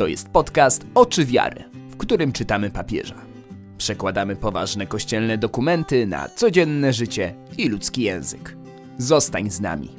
To 0.00 0.06
jest 0.06 0.28
podcast 0.28 0.86
Oczy 0.94 1.24
Wiary, 1.24 1.64
w 1.90 1.96
którym 1.96 2.32
czytamy 2.32 2.70
papieża. 2.70 3.14
Przekładamy 3.78 4.36
poważne 4.36 4.86
kościelne 4.86 5.38
dokumenty 5.38 6.06
na 6.06 6.28
codzienne 6.28 6.92
życie 6.92 7.34
i 7.58 7.68
ludzki 7.68 8.02
język. 8.02 8.56
Zostań 8.98 9.50
z 9.50 9.60
nami. 9.60 9.90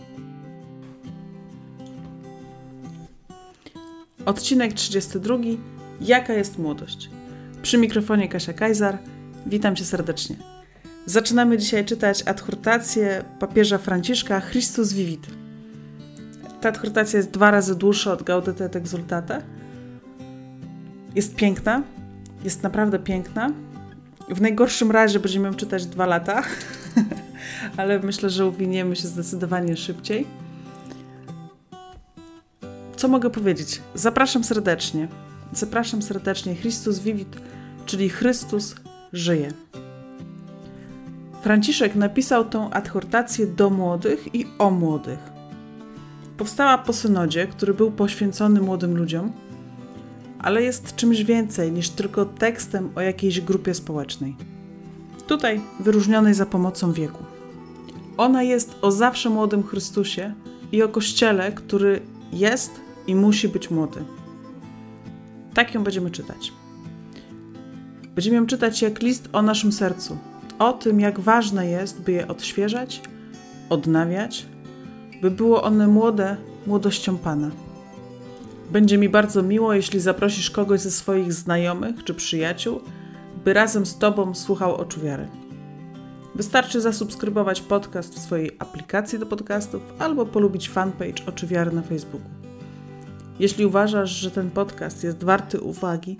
Odcinek 4.26 4.74
32. 4.74 5.36
Jaka 6.00 6.34
jest 6.34 6.60
młodość? 6.60 7.10
Przy 7.62 7.78
mikrofonie 7.78 8.30
Kasia 8.30 8.54
Kajzar. 8.54 8.98
Witam 9.46 9.76
cię 9.76 9.86
serdecznie. 9.86 10.36
Zaczynamy 11.06 11.58
dzisiaj 11.58 11.86
czytać 11.86 12.28
adhortację 12.28 13.24
papieża 13.40 13.78
Franciszka 13.78 14.42
Christus 14.42 14.94
Vivit. 14.94 15.28
Ta 16.62 16.70
adhortacja 16.70 17.18
jest 17.18 17.32
dwa 17.32 17.52
razy 17.52 17.76
dłuższa 17.76 18.14
od 18.14 18.24
Gaudete 18.24 18.66
et 18.66 18.76
Exultate. 18.76 19.61
Jest 21.16 21.36
piękna, 21.36 21.84
jest 22.44 22.64
naprawdę 22.64 23.00
piękna. 23.00 23.52
W 24.30 24.42
najgorszym 24.42 24.92
razie 24.92 25.20
będziemy 25.20 25.48
ją 25.48 25.54
czytać 25.54 25.86
dwa 25.86 26.06
lata, 26.06 26.44
ale 27.78 28.00
myślę, 28.00 28.30
że 28.30 28.46
uwiniemy 28.46 28.96
się 28.96 29.08
zdecydowanie 29.08 29.78
szybciej. 29.78 30.28
Co 32.96 33.08
mogę 33.08 33.30
powiedzieć? 33.30 33.82
Zapraszam 33.96 34.44
serdecznie. 34.44 35.08
Zapraszam 35.54 36.02
serdecznie. 36.02 36.56
Christus 36.56 37.00
Vivit, 37.00 37.38
czyli 37.86 38.10
Chrystus 38.10 38.76
żyje. 39.14 39.52
Franciszek 41.42 41.96
napisał 41.96 42.46
tę 42.46 42.70
adhortację 42.72 43.48
do 43.48 43.70
młodych 43.70 44.36
i 44.36 44.46
o 44.60 44.72
młodych. 44.72 45.20
Powstała 46.38 46.78
po 46.78 46.94
synodzie, 46.94 47.48
który 47.48 47.74
był 47.74 47.92
poświęcony 47.92 48.62
młodym 48.62 48.98
ludziom, 48.98 49.32
ale 50.42 50.64
jest 50.64 50.96
czymś 50.96 51.24
więcej 51.24 51.72
niż 51.72 51.90
tylko 51.90 52.26
tekstem 52.26 52.90
o 52.96 53.02
jakiejś 53.02 53.42
grupie 53.42 53.74
społecznej. 53.74 54.36
Tutaj 55.28 55.62
wyróżnionej 55.80 56.34
za 56.34 56.46
pomocą 56.46 56.94
wieku. 56.94 57.24
Ona 58.18 58.44
jest 58.44 58.76
o 58.82 58.92
zawsze 58.92 59.30
młodym 59.30 59.64
Chrystusie 59.64 60.34
i 60.72 60.84
o 60.84 60.90
Kościele, 60.90 61.52
który 61.52 62.02
jest 62.34 62.72
i 63.08 63.16
musi 63.16 63.50
być 63.50 63.72
młody. 63.72 64.04
Tak 65.54 65.74
ją 65.74 65.84
będziemy 65.84 66.12
czytać. 66.12 66.54
Będziemy 68.16 68.36
ją 68.36 68.46
czytać 68.46 68.82
jak 68.82 69.02
list 69.02 69.30
o 69.34 69.42
naszym 69.42 69.72
sercu, 69.72 70.18
o 70.60 70.74
tym, 70.74 71.00
jak 71.00 71.20
ważne 71.20 71.68
jest, 71.68 72.02
by 72.02 72.12
je 72.12 72.28
odświeżać, 72.28 73.02
odnawiać, 73.70 74.46
by 75.22 75.32
było 75.32 75.64
one 75.64 75.88
młode 75.88 76.38
młodością 76.68 77.18
Pana. 77.18 77.52
Będzie 78.72 78.98
mi 78.98 79.10
bardzo 79.10 79.44
miło, 79.44 79.74
jeśli 79.74 80.00
zaprosisz 80.00 80.52
kogoś 80.52 80.80
ze 80.80 80.92
swoich 80.92 81.34
znajomych 81.34 82.04
czy 82.04 82.14
przyjaciół, 82.14 82.82
by 83.46 83.54
razem 83.54 83.86
z 83.86 83.98
Tobą 83.98 84.36
słuchał 84.36 84.76
oczu 84.76 85.02
wiary. 85.02 85.28
Wystarczy 86.36 86.82
zasubskrybować 86.82 87.62
podcast 87.62 88.16
w 88.16 88.20
swojej 88.20 88.52
aplikacji 88.60 89.20
do 89.20 89.26
podcastów 89.26 89.82
albo 90.00 90.26
polubić 90.26 90.70
fanpage 90.70 91.26
Oczy 91.28 91.48
Wiary 91.48 91.72
na 91.72 91.82
Facebooku. 91.82 92.30
Jeśli 93.40 93.66
uważasz, 93.66 94.10
że 94.10 94.32
ten 94.32 94.52
podcast 94.52 95.04
jest 95.04 95.24
warty 95.24 95.62
uwagi, 95.62 96.18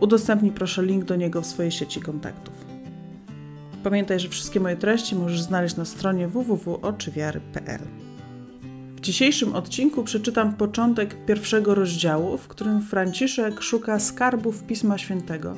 udostępnij 0.00 0.52
proszę 0.52 0.82
link 0.82 1.04
do 1.04 1.16
niego 1.16 1.42
w 1.42 1.46
swojej 1.46 1.72
sieci 1.72 2.00
kontaktów. 2.00 2.54
Pamiętaj, 3.82 4.20
że 4.20 4.28
wszystkie 4.28 4.60
moje 4.60 4.76
treści 4.76 5.16
możesz 5.16 5.42
znaleźć 5.42 5.76
na 5.76 5.84
stronie 5.84 6.28
www.oczywiary.pl. 6.28 8.11
Dzisiejszym 9.02 9.54
odcinku 9.54 10.04
przeczytam 10.04 10.54
początek 10.54 11.24
pierwszego 11.26 11.74
rozdziału, 11.74 12.38
w 12.38 12.48
którym 12.48 12.82
Franciszek 12.82 13.62
szuka 13.62 13.98
skarbów 13.98 14.62
Pisma 14.62 14.98
Świętego 14.98 15.56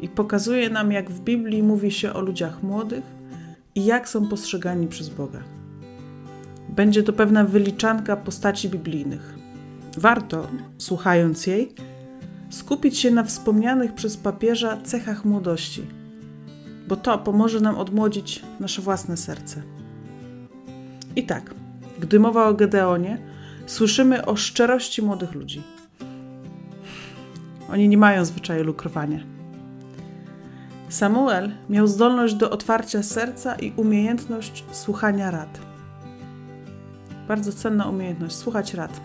i 0.00 0.08
pokazuje 0.08 0.70
nam, 0.70 0.92
jak 0.92 1.10
w 1.10 1.20
Biblii 1.20 1.62
mówi 1.62 1.90
się 1.90 2.12
o 2.12 2.20
ludziach 2.20 2.62
młodych 2.62 3.04
i 3.74 3.84
jak 3.84 4.08
są 4.08 4.28
postrzegani 4.28 4.86
przez 4.86 5.08
Boga. 5.08 5.38
Będzie 6.68 7.02
to 7.02 7.12
pewna 7.12 7.44
wyliczanka 7.44 8.16
postaci 8.16 8.68
biblijnych. 8.68 9.34
Warto, 9.96 10.48
słuchając 10.78 11.46
jej, 11.46 11.74
skupić 12.50 12.98
się 12.98 13.10
na 13.10 13.24
wspomnianych 13.24 13.94
przez 13.94 14.16
papieża 14.16 14.82
cechach 14.82 15.24
młodości, 15.24 15.82
bo 16.88 16.96
to 16.96 17.18
pomoże 17.18 17.60
nam 17.60 17.78
odmłodzić 17.78 18.42
nasze 18.60 18.82
własne 18.82 19.16
serce. 19.16 19.62
I 21.16 21.26
tak, 21.26 21.61
gdy 22.02 22.20
mowa 22.20 22.48
o 22.48 22.54
Gedeonie, 22.54 23.18
słyszymy 23.66 24.26
o 24.26 24.36
szczerości 24.36 25.02
młodych 25.02 25.34
ludzi. 25.34 25.62
Oni 27.72 27.88
nie 27.88 27.98
mają 27.98 28.24
zwyczaju 28.24 28.64
lukrowania. 28.64 29.18
Samuel 30.88 31.50
miał 31.68 31.86
zdolność 31.86 32.34
do 32.34 32.50
otwarcia 32.50 33.02
serca 33.02 33.54
i 33.54 33.72
umiejętność 33.76 34.64
słuchania 34.72 35.30
rad. 35.30 35.60
Bardzo 37.28 37.52
cenna 37.52 37.88
umiejętność 37.88 38.36
słuchać 38.36 38.74
rad. 38.74 39.00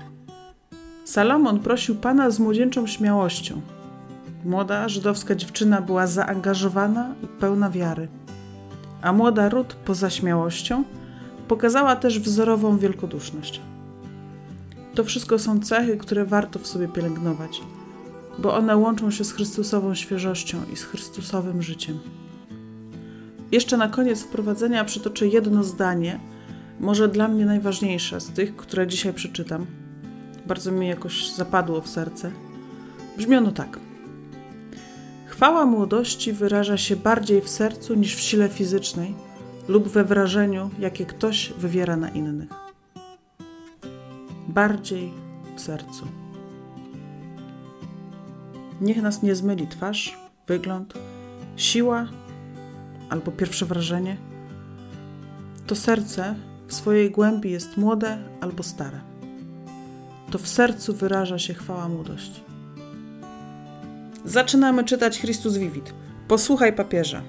Salomon 1.06 1.60
prosił 1.60 1.96
Pana 1.96 2.30
z 2.30 2.40
młodzieńczą 2.40 2.88
śmiałością. 2.88 3.62
Młoda 4.46 4.90
żydowska 4.90 5.36
dziewczyna 5.36 5.82
była 5.82 6.08
zaangażowana 6.08 7.16
i 7.24 7.28
pełna 7.28 7.70
wiary, 7.70 8.08
a 9.02 9.14
młoda 9.14 9.50
Rut 9.50 9.74
poza 9.74 10.10
śmiałością 10.10 10.84
pokazała 11.48 11.96
też 11.96 12.20
wzorową 12.20 12.78
wielkoduszność. 12.78 13.62
To 14.96 15.04
wszystko 15.04 15.40
są 15.40 15.60
cechy, 15.60 15.98
które 15.98 16.26
warto 16.26 16.60
w 16.60 16.68
sobie 16.68 16.88
pielęgnować, 16.88 17.62
bo 18.40 18.56
one 18.56 18.78
łączą 18.78 19.12
się 19.12 19.24
z 19.24 19.32
Chrystusową 19.32 19.96
świeżością 19.96 20.58
i 20.74 20.76
z 20.76 20.84
Chrystusowym 20.84 21.62
życiem. 21.62 22.00
Jeszcze 23.52 23.78
na 23.78 23.88
koniec 23.88 24.24
wprowadzenia 24.24 24.86
przytoczę 24.86 25.28
jedno 25.28 25.64
zdanie, 25.64 26.20
może 26.80 27.08
dla 27.08 27.28
mnie 27.28 27.46
najważniejsze 27.46 28.22
z 28.22 28.30
tych, 28.30 28.56
które 28.56 28.88
dzisiaj 28.88 29.14
przeczytam. 29.14 29.66
Bardzo 30.46 30.72
mi 30.72 30.88
jakoś 30.88 31.34
zapadło 31.34 31.82
w 31.82 31.88
serce. 31.88 32.32
Brzmi 33.18 33.36
ono 33.36 33.52
tak. 33.52 33.80
Chwała 35.26 35.66
młodości 35.66 36.34
wyraża 36.34 36.78
się 36.78 36.96
bardziej 36.96 37.42
w 37.42 37.50
sercu 37.50 37.96
niż 37.96 38.16
w 38.16 38.20
sile 38.20 38.50
fizycznej 38.50 39.27
lub 39.68 39.88
we 39.88 40.04
wrażeniu, 40.04 40.70
jakie 40.80 41.06
ktoś 41.06 41.54
wywiera 41.58 41.98
na 41.98 42.10
innych. 42.10 42.50
Bardziej 44.48 45.14
w 45.56 45.62
sercu. 45.62 46.08
Niech 48.82 49.02
nas 49.02 49.24
nie 49.24 49.36
zmyli 49.36 49.68
twarz, 49.68 50.18
wygląd, 50.48 50.94
siła 51.56 52.08
albo 53.10 53.32
pierwsze 53.32 53.66
wrażenie. 53.66 54.18
To 55.68 55.76
serce 55.76 56.36
w 56.68 56.74
swojej 56.74 57.12
głębi 57.12 57.52
jest 57.52 57.78
młode 57.78 58.18
albo 58.42 58.64
stare. 58.64 59.00
To 60.32 60.38
w 60.38 60.48
sercu 60.48 60.94
wyraża 60.94 61.40
się 61.40 61.54
chwała 61.54 61.90
młodości. 61.90 62.42
Zaczynamy 64.26 64.84
czytać 64.84 65.20
Chrystus 65.20 65.58
Vivit. 65.58 65.94
Posłuchaj 66.28 66.74
papieża. 66.74 67.22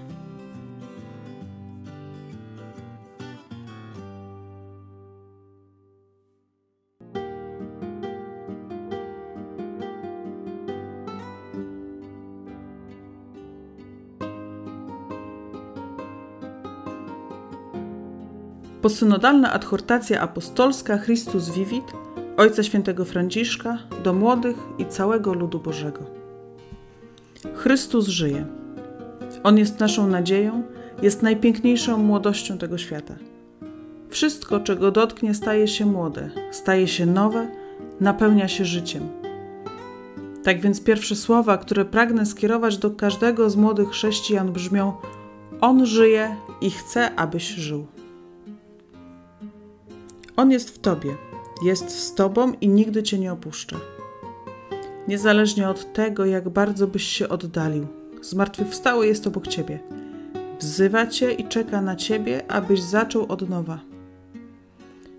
Posynodalna 18.88 19.52
adhortacja 19.52 20.20
apostolska 20.20 20.98
Christus 20.98 21.50
Vivit 21.50 21.84
Ojca 22.36 22.62
Świętego 22.62 23.04
Franciszka 23.04 23.78
do 24.04 24.12
młodych 24.12 24.56
i 24.78 24.86
całego 24.86 25.34
ludu 25.34 25.58
Bożego. 25.58 26.00
Chrystus 27.54 28.06
żyje. 28.06 28.46
On 29.42 29.58
jest 29.58 29.80
naszą 29.80 30.06
nadzieją, 30.06 30.62
jest 31.02 31.22
najpiękniejszą 31.22 31.98
młodością 31.98 32.58
tego 32.58 32.78
świata. 32.78 33.14
Wszystko, 34.08 34.60
czego 34.60 34.90
dotknie, 34.90 35.34
staje 35.34 35.68
się 35.68 35.86
młode, 35.86 36.30
staje 36.50 36.88
się 36.88 37.06
nowe, 37.06 37.48
napełnia 38.00 38.48
się 38.48 38.64
życiem. 38.64 39.08
Tak 40.44 40.60
więc 40.60 40.80
pierwsze 40.84 41.16
słowa, 41.16 41.58
które 41.58 41.84
pragnę 41.84 42.26
skierować 42.26 42.78
do 42.78 42.90
każdego 42.90 43.50
z 43.50 43.56
młodych 43.56 43.88
chrześcijan 43.88 44.52
brzmią: 44.52 44.92
On 45.60 45.86
żyje 45.86 46.36
i 46.60 46.70
chce, 46.70 47.14
abyś 47.14 47.48
żył. 47.48 47.86
On 50.38 50.50
jest 50.50 50.70
w 50.70 50.78
Tobie, 50.78 51.16
jest 51.62 51.90
z 51.90 52.14
Tobą 52.14 52.52
i 52.60 52.68
nigdy 52.68 53.02
Cię 53.02 53.18
nie 53.18 53.32
opuszcza. 53.32 53.76
Niezależnie 55.08 55.68
od 55.68 55.92
tego, 55.92 56.24
jak 56.24 56.48
bardzo 56.48 56.86
byś 56.86 57.02
się 57.02 57.28
oddalił, 57.28 57.86
zmartwychwstały 58.22 59.06
jest 59.06 59.26
obok 59.26 59.46
Ciebie. 59.46 59.78
Wzywa 60.60 61.06
Cię 61.06 61.32
i 61.32 61.48
czeka 61.48 61.82
na 61.82 61.96
Ciebie, 61.96 62.50
abyś 62.50 62.82
zaczął 62.82 63.26
od 63.28 63.48
nowa. 63.48 63.80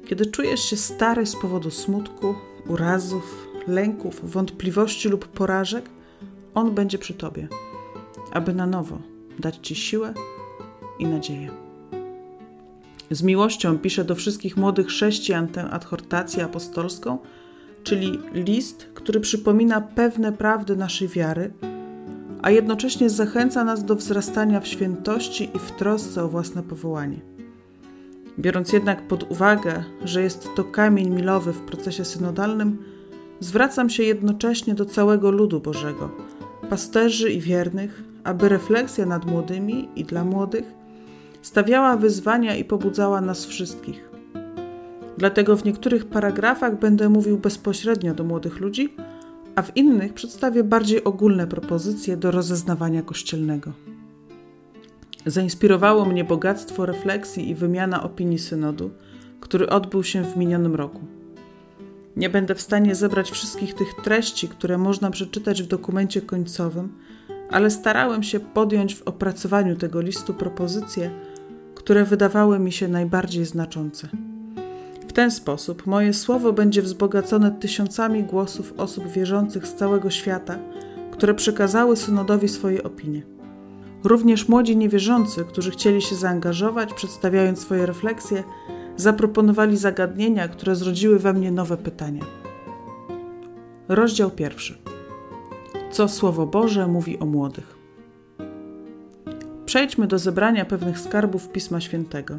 Kiedy 0.07 0.25
czujesz 0.25 0.61
się 0.61 0.77
stary 0.77 1.25
z 1.25 1.35
powodu 1.35 1.71
smutku, 1.71 2.35
urazów, 2.67 3.47
lęków, 3.67 4.31
wątpliwości 4.31 5.09
lub 5.09 5.27
porażek, 5.27 5.89
On 6.53 6.71
będzie 6.75 6.97
przy 6.97 7.13
Tobie, 7.13 7.47
aby 8.31 8.53
na 8.53 8.65
nowo 8.65 8.97
dać 9.39 9.57
Ci 9.61 9.75
siłę 9.75 10.13
i 10.99 11.05
nadzieję. 11.05 11.68
Z 13.11 13.23
miłością 13.23 13.79
piszę 13.79 14.03
do 14.03 14.15
wszystkich 14.15 14.57
młodych 14.57 14.87
chrześcijan 14.87 15.47
tę 15.47 15.69
adhortację 15.69 16.43
apostolską, 16.43 17.17
czyli 17.83 18.19
list, 18.33 18.89
który 18.93 19.19
przypomina 19.19 19.81
pewne 19.81 20.31
prawdy 20.31 20.75
naszej 20.75 21.07
wiary, 21.07 21.53
a 22.41 22.51
jednocześnie 22.51 23.09
zachęca 23.09 23.63
nas 23.63 23.85
do 23.85 23.95
wzrastania 23.95 24.59
w 24.59 24.67
świętości 24.67 25.49
i 25.55 25.59
w 25.59 25.71
trosce 25.71 26.23
o 26.23 26.27
własne 26.27 26.63
powołanie. 26.63 27.19
Biorąc 28.39 28.73
jednak 28.73 29.07
pod 29.07 29.31
uwagę, 29.31 29.83
że 30.03 30.21
jest 30.21 30.49
to 30.55 30.63
kamień 30.63 31.09
milowy 31.09 31.53
w 31.53 31.61
procesie 31.61 32.05
synodalnym, 32.05 32.77
zwracam 33.39 33.89
się 33.89 34.03
jednocześnie 34.03 34.75
do 34.75 34.85
całego 34.85 35.31
ludu 35.31 35.59
Bożego, 35.59 36.11
pasterzy 36.69 37.31
i 37.31 37.41
wiernych, 37.41 38.03
aby 38.23 38.49
refleksja 38.49 39.05
nad 39.05 39.25
młodymi 39.25 39.89
i 39.95 40.03
dla 40.03 40.23
młodych 40.25 40.78
stawiała 41.41 41.97
wyzwania 41.97 42.55
i 42.55 42.63
pobudzała 42.63 43.21
nas 43.21 43.45
wszystkich. 43.45 44.09
Dlatego 45.17 45.57
w 45.57 45.65
niektórych 45.65 46.05
paragrafach 46.05 46.79
będę 46.79 47.09
mówił 47.09 47.37
bezpośrednio 47.37 48.13
do 48.13 48.23
młodych 48.23 48.59
ludzi, 48.59 48.93
a 49.55 49.61
w 49.61 49.77
innych 49.77 50.13
przedstawię 50.13 50.63
bardziej 50.63 51.03
ogólne 51.03 51.47
propozycje 51.47 52.17
do 52.17 52.31
rozeznawania 52.31 53.01
kościelnego. 53.01 53.71
Zainspirowało 55.25 56.05
mnie 56.05 56.23
bogactwo 56.23 56.85
refleksji 56.85 57.49
i 57.49 57.55
wymiana 57.55 58.03
opinii 58.03 58.39
synodu, 58.39 58.91
który 59.39 59.69
odbył 59.69 60.03
się 60.03 60.23
w 60.23 60.37
minionym 60.37 60.75
roku. 60.75 60.99
Nie 62.15 62.29
będę 62.29 62.55
w 62.55 62.61
stanie 62.61 62.95
zebrać 62.95 63.31
wszystkich 63.31 63.73
tych 63.73 63.93
treści, 64.03 64.47
które 64.47 64.77
można 64.77 65.11
przeczytać 65.11 65.63
w 65.63 65.67
dokumencie 65.67 66.21
końcowym, 66.21 66.93
ale 67.49 67.71
starałem 67.71 68.23
się 68.23 68.39
podjąć 68.39 68.95
w 68.95 69.01
opracowaniu 69.01 69.75
tego 69.75 70.01
listu 70.01 70.33
propozycje, 70.33 71.11
które 71.89 72.05
wydawały 72.05 72.59
mi 72.59 72.71
się 72.71 72.87
najbardziej 72.87 73.45
znaczące. 73.45 74.07
W 75.07 75.13
ten 75.13 75.31
sposób 75.31 75.87
moje 75.87 76.13
słowo 76.13 76.53
będzie 76.53 76.81
wzbogacone 76.81 77.51
tysiącami 77.51 78.23
głosów 78.23 78.73
osób 78.77 79.07
wierzących 79.07 79.67
z 79.67 79.75
całego 79.75 80.09
świata, 80.09 80.59
które 81.11 81.33
przekazały 81.33 81.97
synodowi 81.97 82.47
swoje 82.47 82.83
opinie. 82.83 83.21
Również 84.03 84.47
młodzi 84.47 84.77
niewierzący, 84.77 85.45
którzy 85.45 85.71
chcieli 85.71 86.01
się 86.01 86.15
zaangażować, 86.15 86.93
przedstawiając 86.93 87.59
swoje 87.59 87.85
refleksje, 87.85 88.43
zaproponowali 88.97 89.77
zagadnienia, 89.77 90.47
które 90.47 90.75
zrodziły 90.75 91.19
we 91.19 91.33
mnie 91.33 91.51
nowe 91.51 91.77
pytania. 91.77 92.23
Rozdział 93.87 94.31
pierwszy. 94.31 94.77
Co 95.91 96.07
Słowo 96.07 96.45
Boże 96.45 96.87
mówi 96.87 97.19
o 97.19 97.25
młodych? 97.25 97.78
Przejdźmy 99.69 100.07
do 100.07 100.19
zebrania 100.19 100.65
pewnych 100.65 100.99
skarbów 100.99 101.49
Pisma 101.49 101.81
Świętego, 101.81 102.37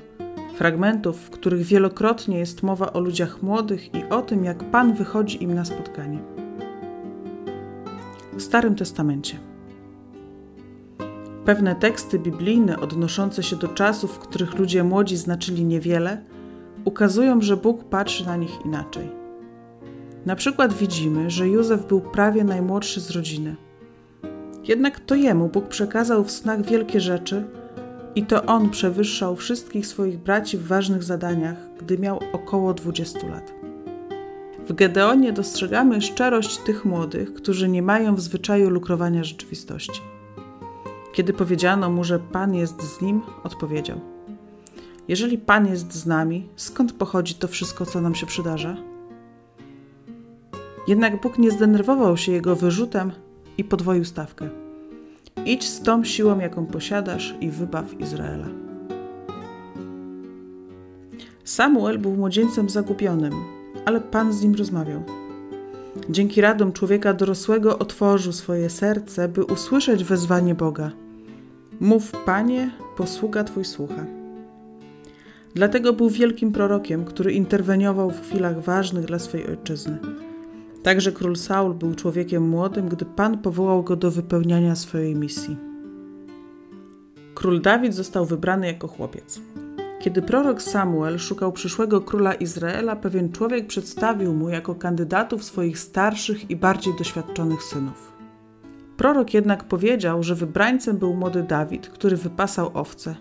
fragmentów, 0.56 1.20
w 1.20 1.30
których 1.30 1.62
wielokrotnie 1.62 2.38
jest 2.38 2.62
mowa 2.62 2.92
o 2.92 3.00
ludziach 3.00 3.42
młodych 3.42 3.94
i 3.94 4.04
o 4.04 4.22
tym, 4.22 4.44
jak 4.44 4.70
Pan 4.70 4.94
wychodzi 4.94 5.42
im 5.42 5.54
na 5.54 5.64
spotkanie. 5.64 6.18
W 8.32 8.42
Starym 8.42 8.74
Testamencie. 8.74 9.38
Pewne 11.44 11.74
teksty 11.74 12.18
biblijne 12.18 12.80
odnoszące 12.80 13.42
się 13.42 13.56
do 13.56 13.68
czasów, 13.68 14.14
w 14.14 14.18
których 14.18 14.58
ludzie 14.58 14.84
młodzi 14.84 15.16
znaczyli 15.16 15.64
niewiele, 15.64 16.24
ukazują, 16.84 17.40
że 17.40 17.56
Bóg 17.56 17.84
patrzy 17.84 18.26
na 18.26 18.36
nich 18.36 18.64
inaczej. 18.64 19.10
Na 20.26 20.36
przykład 20.36 20.72
widzimy, 20.72 21.30
że 21.30 21.48
Józef 21.48 21.86
był 21.86 22.00
prawie 22.00 22.44
najmłodszy 22.44 23.00
z 23.00 23.10
rodziny. 23.10 23.56
Jednak 24.70 25.00
to 25.00 25.14
jemu 25.14 25.48
Bóg 25.48 25.68
przekazał 25.68 26.24
w 26.24 26.30
snach 26.30 26.62
wielkie 26.62 27.00
rzeczy 27.00 27.44
i 28.14 28.26
to 28.26 28.46
on 28.46 28.70
przewyższał 28.70 29.36
wszystkich 29.36 29.86
swoich 29.86 30.18
braci 30.18 30.58
w 30.58 30.66
ważnych 30.66 31.02
zadaniach, 31.02 31.56
gdy 31.78 31.98
miał 31.98 32.20
około 32.32 32.74
20 32.74 33.26
lat. 33.26 33.52
W 34.68 34.72
Gedeonie 34.72 35.32
dostrzegamy 35.32 36.00
szczerość 36.00 36.58
tych 36.58 36.84
młodych, 36.84 37.34
którzy 37.34 37.68
nie 37.68 37.82
mają 37.82 38.14
w 38.14 38.20
zwyczaju 38.20 38.70
lukrowania 38.70 39.24
rzeczywistości. 39.24 40.00
Kiedy 41.12 41.32
powiedziano 41.32 41.90
mu, 41.90 42.04
że 42.04 42.18
Pan 42.18 42.54
jest 42.54 42.82
z 42.82 43.00
nim, 43.00 43.22
odpowiedział: 43.44 44.00
Jeżeli 45.08 45.38
Pan 45.38 45.66
jest 45.66 45.94
z 45.94 46.06
nami, 46.06 46.48
skąd 46.56 46.92
pochodzi 46.92 47.34
to 47.34 47.48
wszystko, 47.48 47.86
co 47.86 48.00
nam 48.00 48.14
się 48.14 48.26
przydarza? 48.26 48.76
Jednak 50.88 51.20
Bóg 51.20 51.38
nie 51.38 51.50
zdenerwował 51.50 52.16
się 52.16 52.32
jego 52.32 52.56
wyrzutem 52.56 53.12
i 53.58 53.64
podwoił 53.64 54.04
stawkę. 54.04 54.59
Idź 55.46 55.68
z 55.68 55.82
tą 55.82 56.04
siłą, 56.04 56.38
jaką 56.38 56.66
posiadasz, 56.66 57.34
i 57.40 57.50
wybaw 57.50 58.00
Izraela. 58.00 58.46
Samuel 61.44 61.98
był 61.98 62.12
młodzieńcem 62.12 62.68
zagubionym, 62.68 63.32
ale 63.84 64.00
Pan 64.00 64.32
z 64.32 64.42
nim 64.42 64.54
rozmawiał. 64.54 65.02
Dzięki 66.10 66.40
radom 66.40 66.72
człowieka 66.72 67.14
dorosłego 67.14 67.78
otworzył 67.78 68.32
swoje 68.32 68.70
serce, 68.70 69.28
by 69.28 69.44
usłyszeć 69.44 70.04
wezwanie 70.04 70.54
Boga. 70.54 70.90
Mów, 71.80 72.12
Panie, 72.26 72.70
posługa 72.96 73.44
Twój 73.44 73.64
słucha. 73.64 74.06
Dlatego 75.54 75.92
był 75.92 76.08
wielkim 76.08 76.52
prorokiem, 76.52 77.04
który 77.04 77.32
interweniował 77.32 78.10
w 78.10 78.22
chwilach 78.22 78.62
ważnych 78.62 79.04
dla 79.04 79.18
swej 79.18 79.46
ojczyzny. 79.46 79.98
Także 80.82 81.12
król 81.12 81.36
Saul 81.36 81.74
był 81.74 81.94
człowiekiem 81.94 82.48
młodym, 82.48 82.88
gdy 82.88 83.04
Pan 83.04 83.38
powołał 83.38 83.82
go 83.82 83.96
do 83.96 84.10
wypełniania 84.10 84.74
swojej 84.74 85.14
misji. 85.14 85.56
Król 87.34 87.60
Dawid 87.60 87.94
został 87.94 88.26
wybrany 88.26 88.66
jako 88.66 88.88
chłopiec. 88.88 89.40
Kiedy 90.00 90.22
prorok 90.22 90.62
Samuel 90.62 91.18
szukał 91.18 91.52
przyszłego 91.52 92.00
króla 92.00 92.34
Izraela, 92.34 92.96
pewien 92.96 93.32
człowiek 93.32 93.66
przedstawił 93.66 94.34
mu 94.34 94.48
jako 94.48 94.74
kandydatów 94.74 95.44
swoich 95.44 95.78
starszych 95.78 96.50
i 96.50 96.56
bardziej 96.56 96.94
doświadczonych 96.98 97.62
synów. 97.62 98.12
Prorok 98.96 99.34
jednak 99.34 99.64
powiedział, 99.64 100.22
że 100.22 100.34
wybrańcem 100.34 100.96
był 100.96 101.14
młody 101.14 101.42
Dawid, 101.42 101.88
który 101.88 102.16
wypasał 102.16 102.70
owce, 102.74 103.16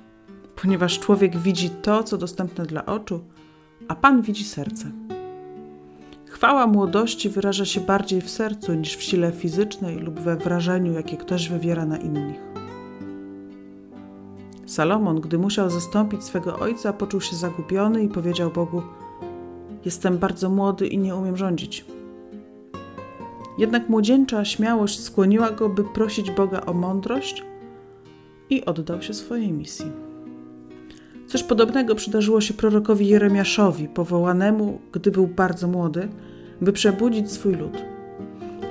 ponieważ 0.61 0.99
człowiek 0.99 1.37
widzi 1.37 1.69
to, 1.69 2.03
co 2.03 2.17
dostępne 2.17 2.65
dla 2.65 2.85
oczu, 2.85 3.23
a 3.87 3.95
Pan 3.95 4.21
widzi 4.21 4.43
serce. 4.43 4.91
Chwała 6.39 6.67
młodości 6.67 7.29
wyraża 7.29 7.65
się 7.65 7.81
bardziej 7.81 8.21
w 8.21 8.29
sercu 8.29 8.73
niż 8.73 8.95
w 8.95 9.03
sile 9.03 9.31
fizycznej 9.31 9.99
lub 9.99 10.19
we 10.19 10.35
wrażeniu, 10.35 10.93
jakie 10.93 11.17
ktoś 11.17 11.49
wywiera 11.49 11.85
na 11.85 11.97
innych. 11.97 12.39
Salomon, 14.65 15.21
gdy 15.21 15.37
musiał 15.37 15.69
zastąpić 15.69 16.23
swego 16.23 16.59
ojca, 16.59 16.93
poczuł 16.93 17.21
się 17.21 17.35
zagubiony 17.35 18.03
i 18.03 18.09
powiedział 18.09 18.51
Bogu: 18.51 18.81
Jestem 19.85 20.17
bardzo 20.17 20.49
młody 20.49 20.87
i 20.87 20.97
nie 20.97 21.15
umiem 21.15 21.37
rządzić. 21.37 21.85
Jednak 23.57 23.89
młodzieńcza 23.89 24.45
śmiałość 24.45 24.99
skłoniła 24.99 25.51
go, 25.51 25.69
by 25.69 25.83
prosić 25.83 26.31
Boga 26.31 26.61
o 26.65 26.73
mądrość 26.73 27.43
i 28.49 28.65
oddał 28.65 29.01
się 29.01 29.13
swojej 29.13 29.51
misji. 29.51 30.08
Coś 31.29 31.43
podobnego 31.43 31.95
przydarzyło 31.95 32.41
się 32.41 32.53
prorokowi 32.53 33.07
Jeremiaszowi, 33.07 33.87
powołanemu, 33.87 34.79
gdy 34.91 35.11
był 35.11 35.27
bardzo 35.27 35.67
młody, 35.67 36.09
by 36.61 36.73
przebudzić 36.73 37.31
swój 37.31 37.55
lud. 37.55 37.83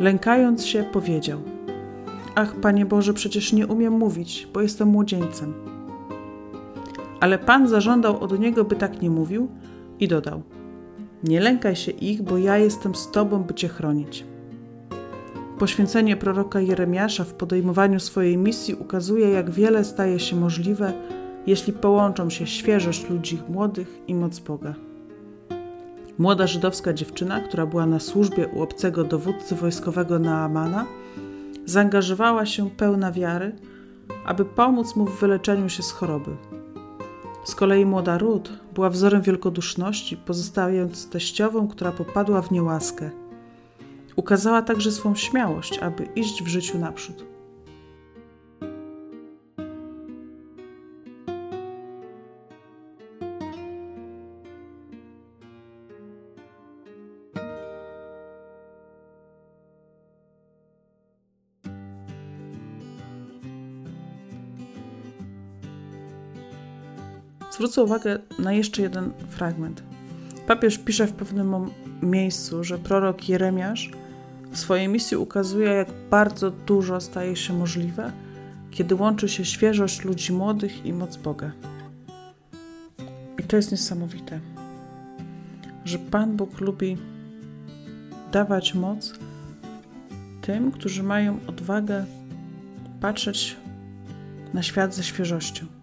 Lękając 0.01 0.67
się, 0.67 0.85
powiedział: 0.93 1.41
Ach, 2.35 2.57
Panie 2.57 2.87
Boże, 2.87 3.15
przecież 3.15 3.53
nie 3.53 3.67
umiem 3.67 3.93
mówić, 3.93 4.49
bo 4.55 4.61
jestem 4.61 4.89
młodzieńcem. 4.89 5.55
Ale 7.21 7.39
Pan 7.39 7.69
zażądał 7.69 8.21
od 8.21 8.41
niego, 8.41 8.65
by 8.65 8.77
tak 8.77 9.03
nie 9.03 9.11
mówił 9.11 9.49
i 10.01 10.09
dodał: 10.09 10.43
Nie 11.25 11.41
lękaj 11.41 11.77
się 11.77 11.93
ich, 11.93 12.23
bo 12.23 12.39
ja 12.39 12.59
jestem 12.59 12.95
z 12.95 13.11
Tobą, 13.11 13.43
by 13.43 13.55
Cię 13.55 13.69
chronić. 13.69 14.25
Poświęcenie 15.59 16.17
proroka 16.17 16.61
Jeremiasza 16.61 17.25
w 17.25 17.35
podejmowaniu 17.35 18.01
swojej 18.01 18.39
misji 18.39 18.75
ukazuje, 18.75 19.31
jak 19.31 19.51
wiele 19.51 19.85
staje 19.85 20.19
się 20.19 20.37
możliwe, 20.37 20.93
jeśli 21.47 21.73
połączą 21.73 22.31
się 22.31 22.47
świeżość 22.47 23.11
ludzi 23.11 23.43
młodych 23.49 23.99
i 24.09 24.15
moc 24.15 24.39
Boga. 24.39 24.75
Młoda 26.19 26.47
żydowska 26.47 26.93
dziewczyna, 26.93 27.41
która 27.41 27.67
była 27.67 27.87
na 27.87 28.01
służbie 28.01 28.49
u 28.49 28.63
obcego 28.63 29.05
dowódcy 29.05 29.55
wojskowego 29.55 30.19
Naamana, 30.19 30.87
zaangażowała 31.67 32.47
się 32.47 32.71
pełna 32.71 33.13
wiary, 33.13 33.53
aby 34.25 34.45
pomóc 34.45 34.97
mu 34.97 35.07
w 35.07 35.21
wyleczeniu 35.21 35.69
się 35.69 35.83
z 35.83 35.91
choroby. 35.91 36.31
Z 37.45 37.55
kolei 37.55 37.87
młoda 37.87 38.19
Rut 38.19 38.53
była 38.75 38.91
wzorem 38.91 39.23
wielkoduszności, 39.23 40.17
pozostając 40.17 41.11
teściową, 41.11 41.69
która 41.69 41.93
popadła 41.93 42.43
w 42.43 42.51
niełaskę. 42.51 43.11
Ukazała 44.17 44.63
także 44.63 44.93
swą 44.93 45.15
śmiałość, 45.15 45.79
aby 45.79 46.05
iść 46.17 46.43
w 46.43 46.49
życiu 46.49 46.79
naprzód. 46.79 47.25
Zwrócę 67.59 67.83
uwagę 67.83 68.19
na 68.39 68.53
jeszcze 68.53 68.83
jeden 68.83 69.11
fragment. 69.29 69.83
Papież 70.47 70.79
pisze 70.79 71.07
w 71.07 71.13
pewnym 71.13 71.71
miejscu, 72.03 72.65
że 72.65 72.79
prorok 72.79 73.29
Jeremiasz 73.29 73.91
w 74.51 74.59
swojej 74.59 74.89
misji 74.89 75.17
ukazuje, 75.17 75.69
jak 75.69 75.89
bardzo 76.11 76.51
dużo 76.51 77.01
staje 77.01 77.37
się 77.37 77.53
możliwe, 77.53 78.13
kiedy 78.71 78.95
łączy 78.95 79.29
się 79.29 79.45
świeżość 79.45 80.05
ludzi 80.05 80.33
młodych 80.33 80.87
i 80.87 80.93
moc 80.93 81.17
Boga. 81.17 81.53
I 83.39 83.43
to 83.43 83.57
jest 83.57 83.71
niesamowite, 83.71 84.41
że 85.85 85.99
Pan 85.99 86.37
Bóg 86.37 86.61
lubi 86.61 86.97
dawać 88.33 88.75
moc 88.75 89.15
tym, 90.43 90.73
którzy 90.73 91.03
mają 91.03 91.39
odwagę 91.47 92.05
patrzeć 93.01 93.57
na 94.55 94.63
świat 94.63 94.95
ze 94.95 95.03
świeżością. 95.03 95.78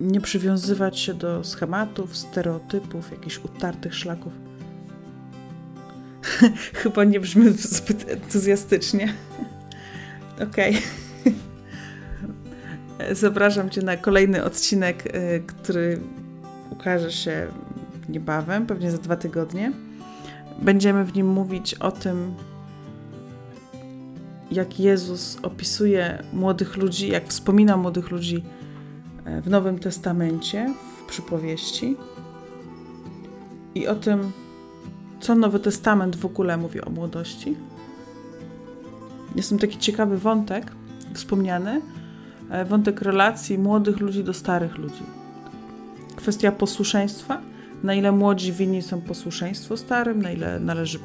Nie 0.00 0.20
przywiązywać 0.20 0.98
się 0.98 1.14
do 1.14 1.44
schematów, 1.44 2.16
stereotypów, 2.16 3.10
jakichś 3.10 3.38
utartych 3.38 3.94
szlaków. 3.94 4.32
Chyba 6.82 7.04
nie 7.04 7.20
brzmi 7.20 7.52
zbyt 7.58 8.10
entuzjastycznie. 8.10 9.14
Okej. 10.50 10.82
Zapraszam 13.12 13.70
Cię 13.70 13.82
na 13.82 13.96
kolejny 13.96 14.44
odcinek, 14.44 15.16
y, 15.16 15.42
który 15.46 16.00
ukaże 16.70 17.12
się 17.12 17.46
niebawem, 18.08 18.66
pewnie 18.66 18.90
za 18.90 18.98
dwa 18.98 19.16
tygodnie. 19.16 19.72
Będziemy 20.62 21.04
w 21.04 21.14
nim 21.14 21.26
mówić 21.26 21.74
o 21.74 21.92
tym, 21.92 22.34
jak 24.50 24.80
Jezus 24.80 25.38
opisuje 25.42 26.22
młodych 26.32 26.76
ludzi, 26.76 27.08
jak 27.08 27.28
wspomina 27.28 27.76
młodych 27.76 28.10
ludzi 28.10 28.44
w 29.42 29.50
Nowym 29.50 29.78
Testamencie, 29.78 30.74
w 31.02 31.08
przypowieści 31.08 31.96
i 33.74 33.86
o 33.86 33.94
tym, 33.94 34.32
co 35.20 35.34
Nowy 35.34 35.60
Testament 35.60 36.16
w 36.16 36.24
ogóle 36.24 36.56
mówi 36.56 36.80
o 36.80 36.90
młodości. 36.90 37.56
Jest 39.36 39.50
tam 39.50 39.58
taki 39.58 39.78
ciekawy 39.78 40.18
wątek 40.18 40.72
wspomniany, 41.14 41.80
e, 42.50 42.64
wątek 42.64 43.02
relacji 43.02 43.58
młodych 43.58 44.00
ludzi 44.00 44.24
do 44.24 44.34
starych 44.34 44.78
ludzi. 44.78 45.02
Kwestia 46.16 46.52
posłuszeństwa, 46.52 47.40
na 47.82 47.94
ile 47.94 48.12
młodzi 48.12 48.52
winni 48.52 48.82
są 48.82 49.00
posłuszeństwo 49.00 49.76
starym, 49.76 50.22
na 50.22 50.32
ile 50.32 50.60
należy 50.60 50.98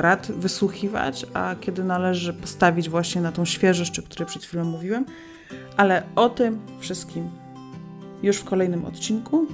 rad 0.00 0.32
wysłuchiwać, 0.32 1.26
a 1.34 1.54
kiedy 1.60 1.84
należy 1.84 2.32
postawić 2.32 2.88
właśnie 2.88 3.20
na 3.20 3.32
tą 3.32 3.44
świeżość, 3.44 3.98
o 3.98 4.02
której 4.02 4.26
przed 4.26 4.44
chwilą 4.44 4.64
mówiłem. 4.64 5.04
Ale 5.76 6.02
o 6.16 6.28
tym 6.28 6.58
wszystkim 6.78 7.30
już 8.22 8.36
w 8.36 8.44
kolejnym 8.44 8.84
odcinku. 8.84 9.46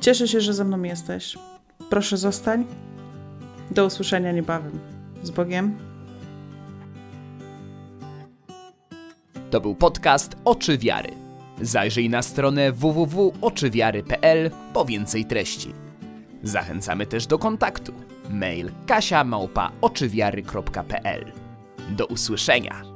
Cieszę 0.00 0.28
się, 0.28 0.40
że 0.40 0.54
ze 0.54 0.64
mną 0.64 0.82
jesteś. 0.82 1.38
Proszę 1.90 2.16
zostań. 2.16 2.64
Do 3.70 3.86
usłyszenia 3.86 4.32
niebawem. 4.32 4.78
Z 5.22 5.30
Bogiem. 5.30 5.78
To 9.50 9.60
był 9.60 9.74
podcast 9.74 10.36
Oczy 10.44 10.78
Wiary. 10.78 11.10
Zajrzyj 11.60 12.10
na 12.10 12.22
stronę 12.22 12.72
www.oczywiary.pl 12.72 14.50
po 14.72 14.84
więcej 14.84 15.24
treści. 15.24 15.74
Zachęcamy 16.42 17.06
też 17.06 17.26
do 17.26 17.38
kontaktu. 17.38 17.92
Mail 18.32 18.70
kasia 18.86 19.24
Do 21.96 22.06
usłyszenia. 22.06 22.91